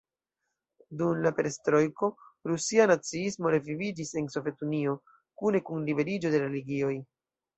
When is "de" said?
6.37-6.43